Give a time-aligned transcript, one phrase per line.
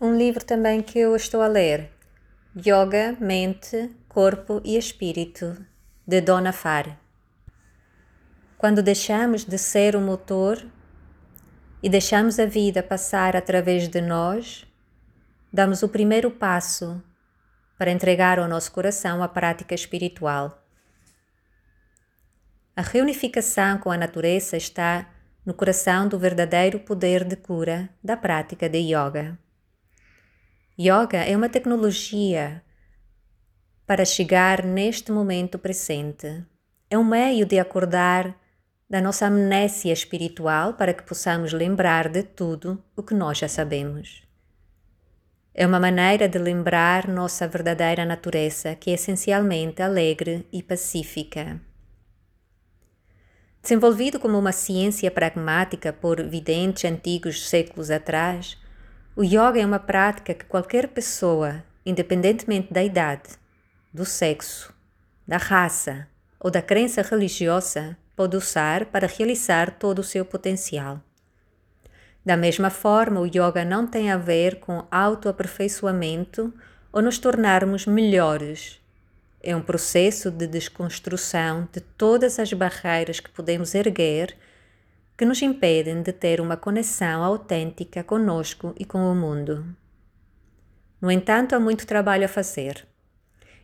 [0.00, 1.90] um livro também que eu estou a ler,
[2.56, 5.56] Yoga, Mente, Corpo e Espírito,
[6.06, 6.96] de Dona Far.
[8.56, 10.64] Quando deixamos de ser o motor
[11.82, 14.64] e deixamos a vida passar através de nós,
[15.52, 17.02] damos o primeiro passo
[17.76, 20.62] para entregar ao nosso coração a prática espiritual.
[22.76, 25.10] A reunificação com a natureza está
[25.44, 29.36] no coração do verdadeiro poder de cura da prática de yoga.
[30.80, 32.62] Yoga é uma tecnologia
[33.84, 36.44] para chegar neste momento presente.
[36.88, 38.38] É um meio de acordar
[38.88, 44.22] da nossa amnésia espiritual para que possamos lembrar de tudo o que nós já sabemos.
[45.52, 51.60] É uma maneira de lembrar nossa verdadeira natureza, que é essencialmente alegre e pacífica.
[53.60, 58.56] Desenvolvido como uma ciência pragmática por videntes antigos séculos atrás,
[59.18, 63.30] o yoga é uma prática que qualquer pessoa, independentemente da idade,
[63.92, 64.72] do sexo,
[65.26, 66.06] da raça
[66.38, 71.02] ou da crença religiosa, pode usar para realizar todo o seu potencial.
[72.24, 76.54] Da mesma forma, o yoga não tem a ver com autoaperfeiçoamento
[76.92, 78.80] ou nos tornarmos melhores.
[79.42, 84.36] É um processo de desconstrução de todas as barreiras que podemos erguer
[85.18, 89.66] que nos impedem de ter uma conexão autêntica conosco e com o mundo.
[91.00, 92.86] No entanto, há muito trabalho a fazer.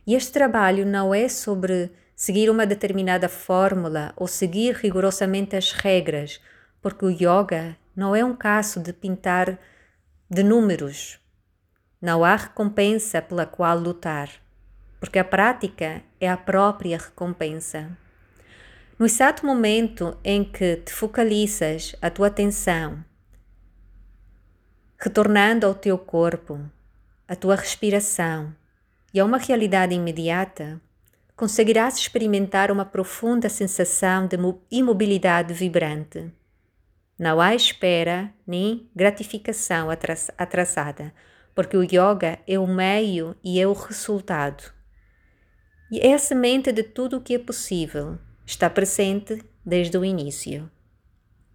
[0.05, 6.41] E este trabalho não é sobre seguir uma determinada fórmula ou seguir rigorosamente as regras,
[6.81, 9.57] porque o yoga não é um caso de pintar
[10.29, 11.21] de números.
[12.01, 14.29] Não há recompensa pela qual lutar,
[14.99, 17.97] porque a prática é a própria recompensa.
[18.97, 23.03] No exato momento em que te focalizas a tua atenção,
[24.97, 26.61] retornando ao teu corpo,
[27.27, 28.55] à tua respiração
[29.13, 30.79] e a uma realidade imediata,
[31.35, 34.37] conseguirás experimentar uma profunda sensação de
[34.71, 36.31] imobilidade vibrante.
[37.19, 39.89] Não há espera nem gratificação
[40.37, 41.13] atrasada,
[41.53, 44.71] porque o yoga é o meio e é o resultado.
[45.91, 50.69] E é a semente de tudo o que é possível, está presente desde o início.